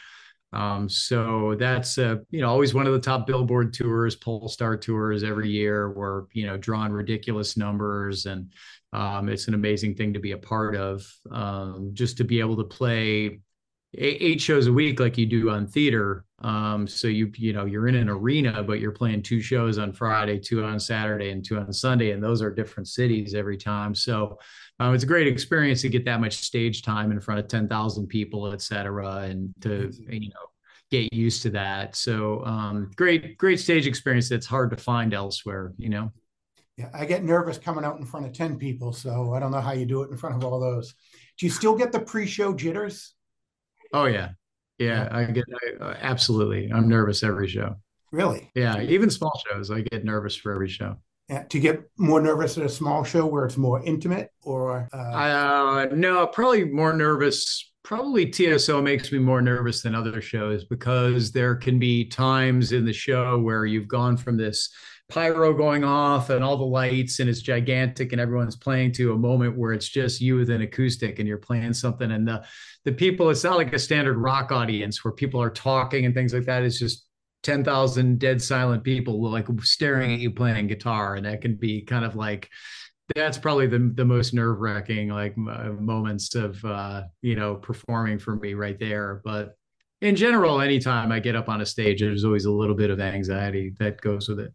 [0.53, 5.23] Um, so that's uh, you know always one of the top Billboard tours, Pollstar tours
[5.23, 5.93] every year.
[5.93, 8.53] We're you know drawing ridiculous numbers, and
[8.93, 11.07] um, it's an amazing thing to be a part of.
[11.31, 13.39] Um, just to be able to play
[13.95, 16.25] eight, shows a week like you do on theater.
[16.41, 19.93] Um, so you you know you're in an arena, but you're playing two shows on
[19.93, 23.95] Friday, two on Saturday, and two on Sunday, and those are different cities every time.
[23.95, 24.39] So
[24.81, 28.07] um, it's a great experience to get that much stage time in front of 10,000
[28.07, 30.47] people, et cetera, and to, you know,
[30.91, 31.95] get used to that.
[31.95, 36.11] So um, great, great stage experience that's hard to find elsewhere, you know?
[36.79, 39.61] Yeah, I get nervous coming out in front of 10 people, so I don't know
[39.61, 40.95] how you do it in front of all those.
[41.37, 43.15] Do you still get the pre-show jitters?
[43.93, 44.31] Oh yeah.
[44.79, 46.73] Yeah, I get I, uh, absolutely.
[46.73, 47.77] I'm nervous every show.
[48.13, 48.51] Really?
[48.55, 50.97] Yeah, even small shows, I get nervous for every show.
[51.29, 54.97] Yeah, to get more nervous at a small show where it's more intimate, or uh...
[54.97, 57.73] uh no, probably more nervous.
[57.85, 62.85] Probably TSO makes me more nervous than other shows because there can be times in
[62.85, 64.71] the show where you've gone from this
[65.11, 69.19] pyro going off and all the lights and it's gigantic and everyone's playing to a
[69.19, 72.11] moment where it's just you with an acoustic and you're playing something.
[72.11, 72.45] And the
[72.85, 76.33] the people it's not like a standard rock audience where people are talking and things
[76.33, 76.63] like that.
[76.63, 77.07] It's just
[77.43, 81.17] 10,000 dead silent people like staring at you playing guitar.
[81.17, 82.49] And that can be kind of like
[83.15, 88.37] that's probably the the most nerve wracking like moments of uh you know performing for
[88.37, 89.21] me right there.
[89.25, 89.57] But
[90.01, 93.01] in general anytime i get up on a stage there's always a little bit of
[93.01, 94.53] anxiety that goes with it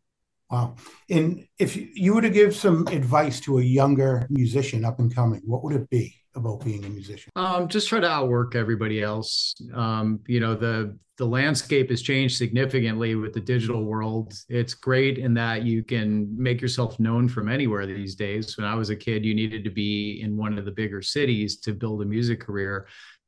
[0.49, 0.75] wow
[1.09, 5.41] and if you were to give some advice to a younger musician up and coming
[5.45, 7.31] what would it be about being a musician?
[7.35, 9.55] Um, just try to outwork everybody else.
[9.73, 14.33] Um, you know, the the landscape has changed significantly with the digital world.
[14.49, 18.57] It's great in that you can make yourself known from anywhere these days.
[18.57, 21.57] When I was a kid, you needed to be in one of the bigger cities
[21.61, 22.87] to build a music career.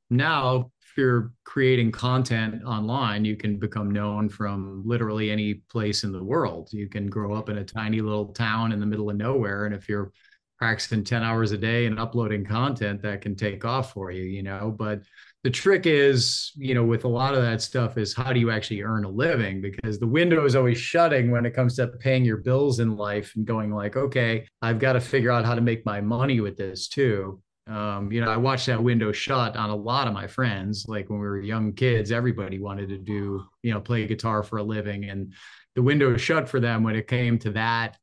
[0.10, 6.24] Now, you're creating content online, you can become known from literally any place in the
[6.24, 6.70] world.
[6.72, 9.66] You can grow up in a tiny little town in the middle of nowhere.
[9.66, 10.12] And if you're
[10.58, 14.42] practicing 10 hours a day and uploading content that can take off for you, you
[14.42, 14.74] know.
[14.76, 15.02] But
[15.44, 18.50] the trick is, you know, with a lot of that stuff is how do you
[18.50, 19.62] actually earn a living?
[19.62, 23.34] Because the window is always shutting when it comes to paying your bills in life
[23.36, 26.58] and going like, okay, I've got to figure out how to make my money with
[26.58, 27.42] this too.
[27.68, 30.86] Um, you know, I watched that window shut on a lot of my friends.
[30.88, 34.58] Like when we were young kids, everybody wanted to do, you know, play guitar for
[34.58, 35.10] a living.
[35.10, 35.34] And
[35.76, 37.98] the window shut for them when it came to that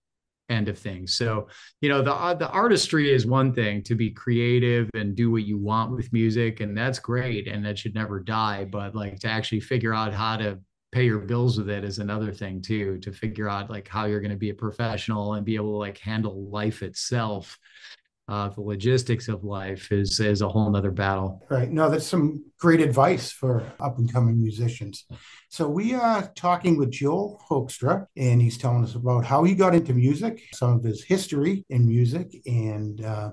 [0.51, 1.15] end of things.
[1.15, 1.49] So,
[1.81, 5.45] you know, the uh, the artistry is one thing to be creative and do what
[5.45, 9.29] you want with music and that's great and that should never die, but like to
[9.29, 10.59] actually figure out how to
[10.93, 14.21] pay your bills with it is another thing too, to figure out like how you're
[14.21, 17.59] going to be a professional and be able to like handle life itself
[18.27, 21.43] uh, the logistics of life is is a whole nother battle.
[21.51, 21.71] Right.
[21.71, 25.05] No, that's some great advice for up and coming musicians.
[25.51, 29.75] So we are talking with Joel Hoekstra, and he's telling us about how he got
[29.75, 33.33] into music, some of his history in music, and uh,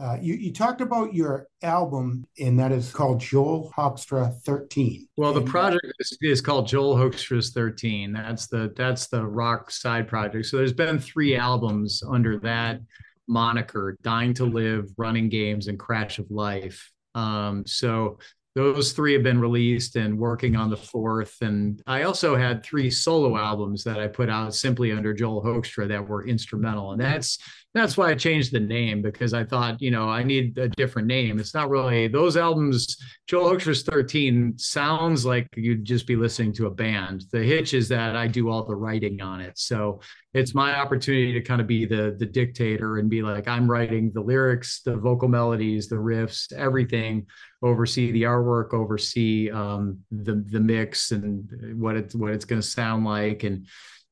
[0.00, 5.08] uh, you, you, talked about your album, and that is called Joel Hoekstra 13.
[5.16, 8.12] Well, the project is, is, called Joel Hoekstra's 13.
[8.12, 10.46] That's the that's the rock side project.
[10.46, 12.80] So there's been three albums under that
[13.28, 16.90] moniker, Dying to Live, Running Games, and Crash of Life.
[17.14, 18.18] Um, so
[18.54, 21.36] those three have been released and working on the fourth.
[21.42, 25.86] And I also had three solo albums that I put out simply under Joel Hoekstra
[25.88, 26.90] that were instrumental.
[26.92, 27.38] And that's
[27.78, 31.08] that's why I changed the name because I thought, you know, I need a different
[31.08, 31.38] name.
[31.38, 32.96] It's not really those albums.
[33.26, 37.24] Joel Hoekstra's 13 sounds like you'd just be listening to a band.
[37.30, 39.58] The hitch is that I do all the writing on it.
[39.58, 40.00] So
[40.34, 44.10] it's my opportunity to kind of be the the dictator and be like, I'm writing
[44.12, 47.26] the lyrics, the vocal melodies, the riffs, everything,
[47.62, 52.66] oversee the artwork, oversee um, the the mix and what it's what it's going to
[52.66, 53.44] sound like.
[53.44, 53.66] And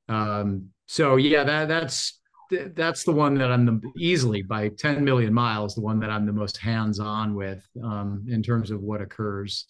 [0.08, 2.20] um, so yeah, that that's
[2.50, 6.26] that's the one that I'm the easily by 10 million miles, the one that I'm
[6.26, 9.66] the most hands on with um, in terms of what occurs.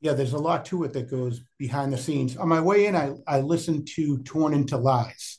[0.00, 2.36] Yeah, there's a lot to it that goes behind the scenes.
[2.36, 5.38] On my way in, I, I listened to Torn into Lies.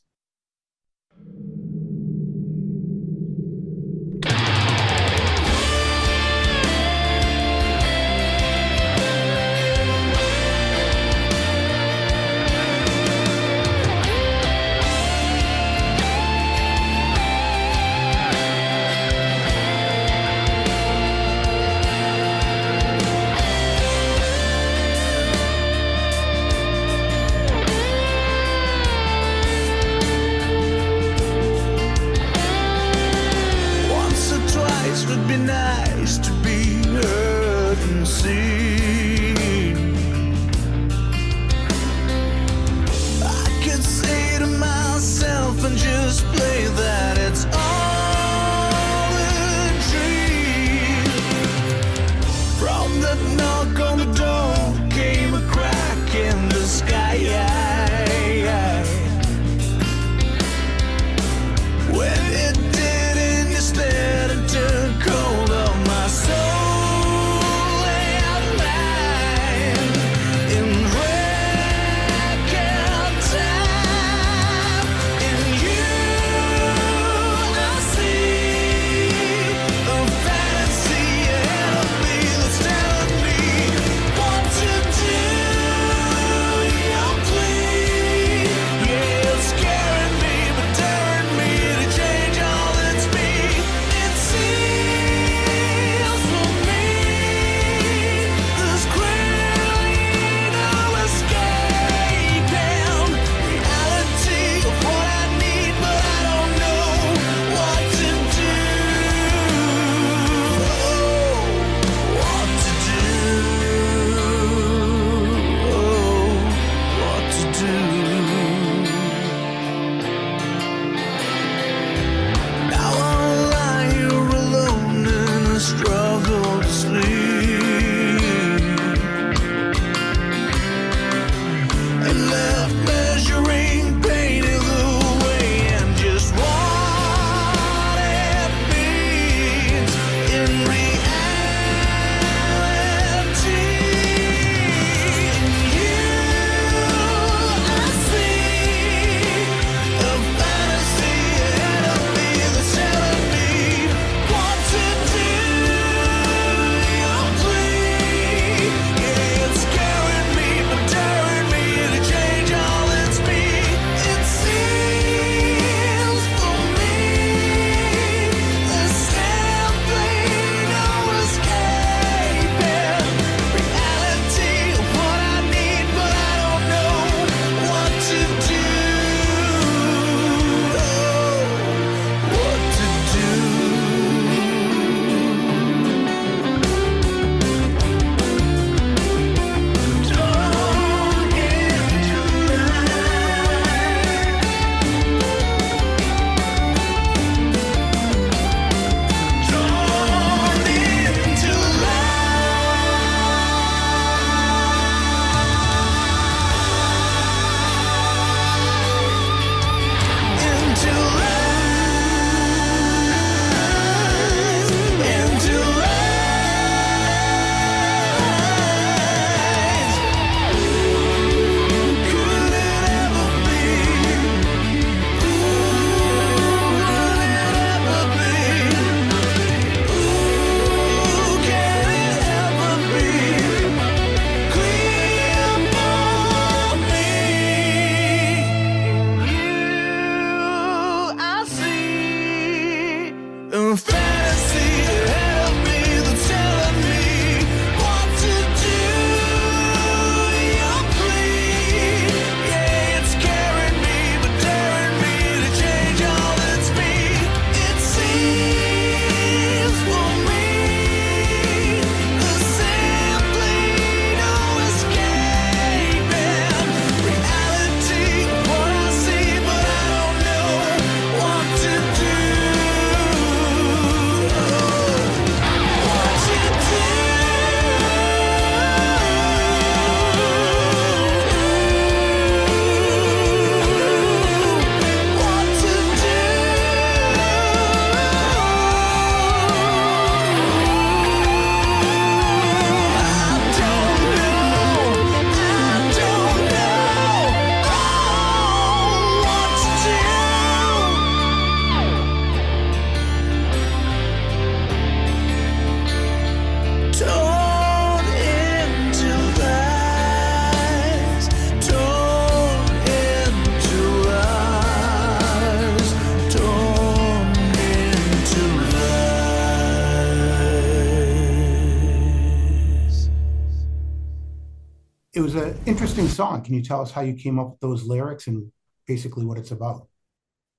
[326.18, 326.44] Song.
[326.44, 328.52] Can you tell us how you came up with those lyrics and
[328.88, 329.88] basically what it's about?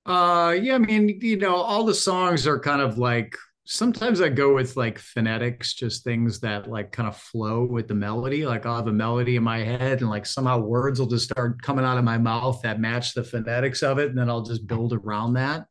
[0.05, 3.35] Uh, yeah, I mean, you know, all the songs are kind of like
[3.65, 7.93] sometimes I go with like phonetics, just things that like kind of flow with the
[7.93, 8.45] melody.
[8.45, 11.61] Like I'll have a melody in my head and like somehow words will just start
[11.61, 14.09] coming out of my mouth that match the phonetics of it.
[14.09, 15.67] And then I'll just build around that.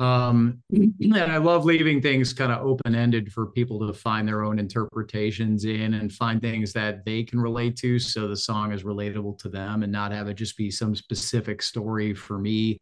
[0.00, 4.42] Um, and I love leaving things kind of open ended for people to find their
[4.42, 7.98] own interpretations in and find things that they can relate to.
[7.98, 11.62] So the song is relatable to them and not have it just be some specific
[11.62, 12.78] story for me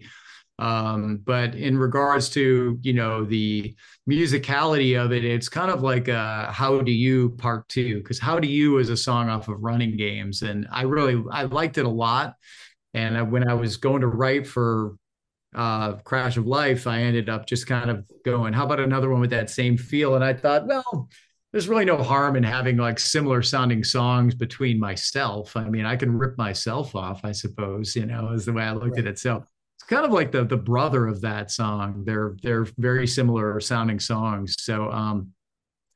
[0.61, 3.77] um, but in regards to you know the
[4.11, 8.41] musicality of it, it's kind of like a "How Do You" part two because "How
[8.41, 11.85] Do You" is a song off of Running Games, and I really I liked it
[11.85, 12.35] a lot.
[12.95, 14.97] And I, when I was going to write for
[15.59, 19.21] uh, Crash of Life, I ended up just kind of going, "How about another one
[19.21, 21.09] with that same feel?" And I thought, well.
[21.51, 25.57] There's really no harm in having like similar sounding songs between myself.
[25.57, 28.73] I mean, I can rip myself off, I suppose, you know, is the way I
[28.73, 28.99] looked right.
[28.99, 29.19] at it.
[29.19, 29.43] So
[29.79, 32.03] it's kind of like the the brother of that song.
[32.05, 34.57] They're they're very similar sounding songs.
[34.59, 35.33] So um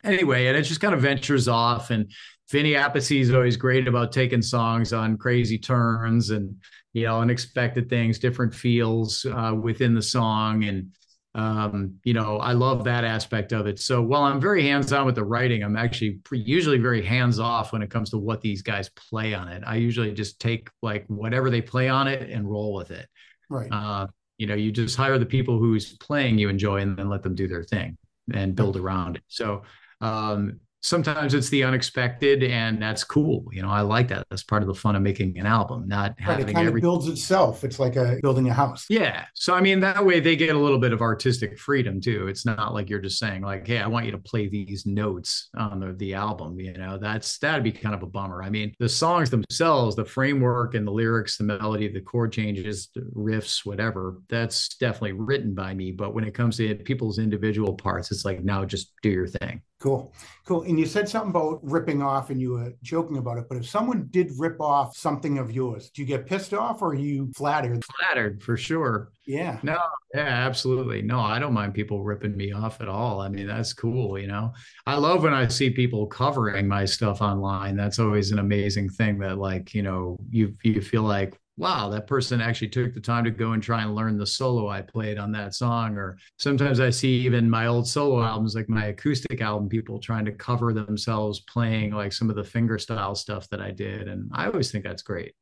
[0.02, 2.10] anyway, and it just kind of ventures off and
[2.50, 6.56] Vinny Appice is always great about taking songs on crazy turns and
[6.93, 10.90] you know unexpected things, different feels uh, within the song, and
[11.34, 13.78] um, you know I love that aspect of it.
[13.78, 17.72] So while I'm very hands on with the writing, I'm actually usually very hands off
[17.72, 19.62] when it comes to what these guys play on it.
[19.66, 23.09] I usually just take like whatever they play on it and roll with it.
[23.49, 23.70] Right.
[23.70, 24.07] Uh,
[24.38, 27.34] you know, you just hire the people who's playing you enjoy and then let them
[27.34, 27.97] do their thing
[28.32, 29.22] and build around it.
[29.28, 29.62] So
[30.01, 34.26] um, sometimes it's the unexpected and that's cool you know i like that.
[34.30, 36.80] That's part of the fun of making an album not having it kind every...
[36.80, 37.64] of builds itself.
[37.64, 38.87] It's like a building a house.
[38.89, 42.26] Yeah so i mean that way they get a little bit of artistic freedom too.
[42.28, 45.49] It's not like you're just saying like hey i want you to play these notes
[45.57, 46.99] on the, the album you know?
[46.99, 48.43] That's that'd be kind of a bummer.
[48.43, 52.89] I mean the songs themselves the framework and the lyrics the melody the chord changes
[52.95, 55.93] the riffs whatever that's definitely written by me.
[55.93, 59.62] But when it comes to people's individual parts it's like now just do your thing
[59.83, 60.14] Cool.
[60.45, 60.62] Cool.
[60.62, 63.68] And you said something about ripping off and you were joking about it, but if
[63.68, 67.33] someone did rip off something of yours, do you get pissed off or are you
[67.35, 67.83] flattered?
[67.99, 69.11] Flattered for sure.
[69.26, 69.59] Yeah.
[69.64, 69.80] No,
[70.14, 71.03] yeah, absolutely.
[71.03, 73.20] No, I don't mind people ripping me off at all.
[73.20, 74.53] I mean, that's cool, you know.
[74.87, 77.76] I love when I see people covering my stuff online.
[77.76, 82.07] That's always an amazing thing that like, you know, you you feel like, wow, that
[82.07, 85.18] person actually took the time to go and try and learn the solo I played
[85.18, 85.96] on that song.
[85.96, 90.24] Or sometimes I see even my old solo albums, like my acoustic album, people trying
[90.24, 94.09] to cover themselves playing like some of the finger style stuff that I did.
[94.09, 95.34] And I always think that's great.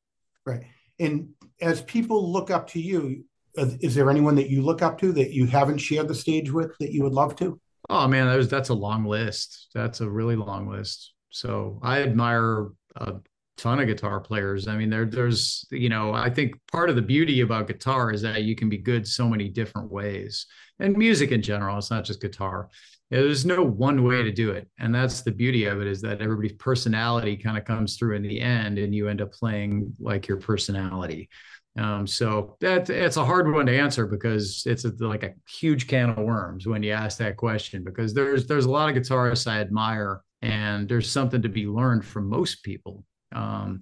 [0.44, 0.64] Right.
[0.98, 1.30] And
[1.60, 3.24] as people look up to you,
[3.56, 6.50] uh, is there anyone that you look up to that you haven't shared the stage
[6.52, 7.60] with that you would love to?
[7.88, 9.68] Oh man, that was, that's a long list.
[9.74, 11.14] That's a really long list.
[11.30, 13.14] So I admire uh,
[13.60, 14.68] ton of guitar players.
[14.68, 18.22] I mean, there there's you know, I think part of the beauty about guitar is
[18.22, 20.46] that you can be good so many different ways.
[20.78, 22.70] And music in general, it's not just guitar.
[23.10, 24.68] There's no one way to do it.
[24.78, 28.22] And that's the beauty of it is that everybody's personality kind of comes through in
[28.22, 31.28] the end and you end up playing like your personality.
[31.76, 35.86] Um, so that it's a hard one to answer because it's a, like a huge
[35.86, 39.46] can of worms when you ask that question because there's there's a lot of guitarists
[39.46, 43.80] I admire and there's something to be learned from most people um,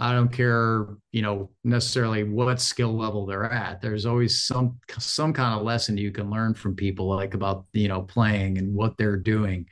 [0.00, 3.80] I don't care, you know, necessarily what skill level they're at.
[3.80, 7.88] There's always some some kind of lesson you can learn from people, like about you
[7.88, 9.66] know playing and what they're doing.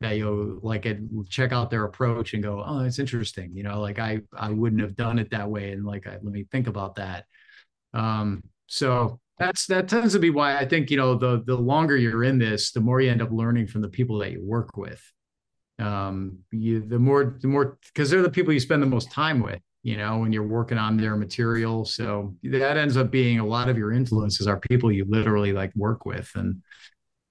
[0.00, 3.54] That you like it, check out their approach and go, oh, it's interesting.
[3.54, 6.24] You know, like I I wouldn't have done it that way, and like I, let
[6.24, 7.26] me think about that.
[7.92, 11.96] Um, so that's that tends to be why I think you know the the longer
[11.96, 14.76] you're in this, the more you end up learning from the people that you work
[14.76, 15.02] with
[15.78, 19.40] um you the more the more because they're the people you spend the most time
[19.40, 21.84] with you know when you're working on their material.
[21.84, 25.72] So that ends up being a lot of your influences are people you literally like
[25.76, 26.62] work with and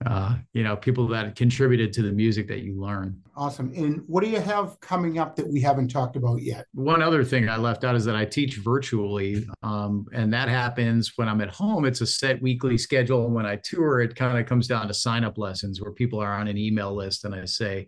[0.05, 3.19] uh you know people that contributed to the music that you learn.
[3.35, 3.73] Awesome.
[3.75, 6.65] And what do you have coming up that we haven't talked about yet?
[6.73, 11.13] One other thing i left out is that i teach virtually um and that happens
[11.15, 11.83] when i'm at home.
[11.83, 13.25] It's a set weekly schedule.
[13.25, 16.19] And when i tour it kind of comes down to sign up lessons where people
[16.19, 17.87] are on an email list and i say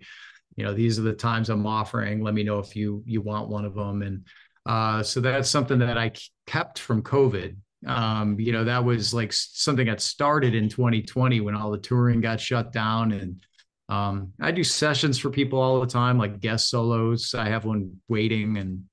[0.56, 2.22] you know these are the times i'm offering.
[2.22, 4.02] Let me know if you you want one of them.
[4.02, 4.26] And
[4.66, 6.12] uh, so that's something that i
[6.46, 7.56] kept from covid.
[7.86, 12.22] Um, you know that was like something that started in 2020 when all the touring
[12.22, 13.12] got shut down.
[13.12, 13.44] And
[13.88, 17.34] um, i do sessions for people all the time like guest solos.
[17.34, 18.58] I have one waiting.
[18.58, 18.84] And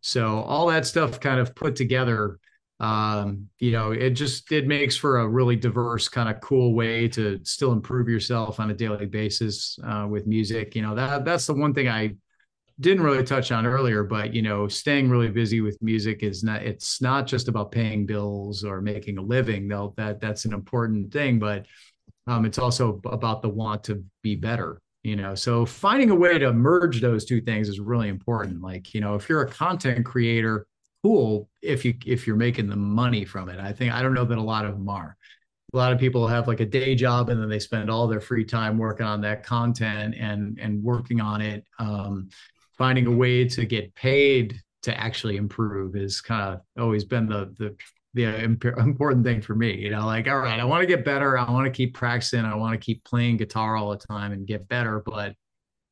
[0.00, 2.38] so all that stuff kind of put together
[2.80, 7.08] um, you know, it just it makes for a really diverse, kind of cool way
[7.08, 10.76] to still improve yourself on a daily basis uh, with music.
[10.76, 12.14] You know, that that's the one thing I
[12.78, 16.62] didn't really touch on earlier, but you know, staying really busy with music is not
[16.62, 21.12] it's not just about paying bills or making a living, though that that's an important
[21.12, 21.66] thing, but
[22.28, 26.38] um, it's also about the want to be better you know so finding a way
[26.38, 30.04] to merge those two things is really important like you know if you're a content
[30.04, 30.66] creator
[31.02, 34.24] cool if you if you're making the money from it i think i don't know
[34.24, 35.16] that a lot of them are
[35.72, 38.20] a lot of people have like a day job and then they spend all their
[38.20, 42.28] free time working on that content and and working on it um,
[42.76, 47.54] finding a way to get paid to actually improve is kind of always been the
[47.58, 47.76] the
[48.14, 49.76] the important thing for me.
[49.76, 51.38] You know, like, all right, I want to get better.
[51.38, 52.44] I want to keep practicing.
[52.44, 55.02] I want to keep playing guitar all the time and get better.
[55.04, 55.34] But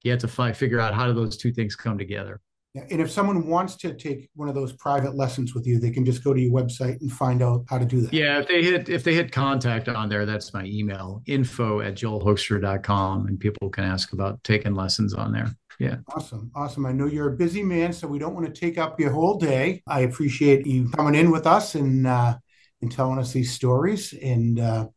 [0.03, 2.41] you have to find, figure out how do those two things come together.
[2.77, 5.91] Yeah, and if someone wants to take one of those private lessons with you, they
[5.91, 8.13] can just go to your website and find out how to do that.
[8.13, 11.95] Yeah, if they hit if they hit contact on there, that's my email, info at
[11.95, 15.57] joelhoekstra.com, and people can ask about taking lessons on there.
[15.79, 15.97] Yeah.
[16.15, 16.51] Awesome.
[16.55, 16.85] Awesome.
[16.85, 19.39] I know you're a busy man, so we don't want to take up your whole
[19.39, 19.83] day.
[19.87, 22.37] I appreciate you coming in with us and uh,
[22.83, 24.13] and telling us these stories.
[24.13, 24.89] And uh,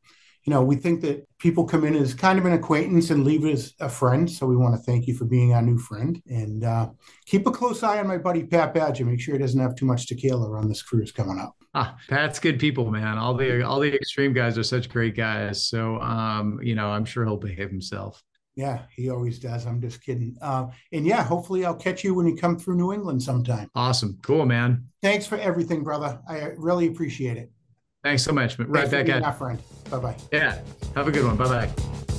[0.43, 3.45] you know, we think that people come in as kind of an acquaintance and leave
[3.45, 4.29] as a friend.
[4.29, 6.21] So we want to thank you for being our new friend.
[6.27, 6.89] And uh,
[7.25, 9.05] keep a close eye on my buddy Pat Badger.
[9.05, 11.55] Make sure he doesn't have too much tequila on this cruise coming up.
[11.75, 13.17] Ah, Pat's good people, man.
[13.17, 15.67] All the all the extreme guys are such great guys.
[15.67, 18.23] So um, you know, I'm sure he'll behave himself.
[18.55, 19.65] Yeah, he always does.
[19.65, 20.35] I'm just kidding.
[20.41, 23.69] Uh, and yeah, hopefully I'll catch you when you come through New England sometime.
[23.75, 24.19] Awesome.
[24.21, 24.85] Cool, man.
[25.01, 26.19] Thanks for everything, brother.
[26.27, 27.51] I really appreciate it.
[28.03, 28.57] Thanks so much.
[28.57, 29.59] Right Thanks back at my friend.
[29.89, 30.15] Bye bye.
[30.31, 30.61] Yeah.
[30.95, 31.35] Have a good one.
[31.37, 32.15] Bye bye.